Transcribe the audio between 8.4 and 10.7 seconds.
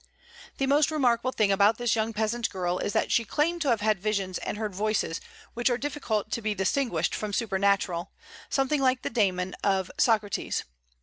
something like the daemon of Socrates.